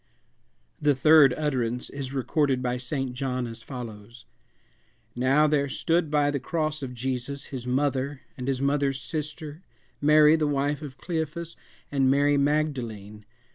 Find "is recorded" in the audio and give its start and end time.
1.91-2.63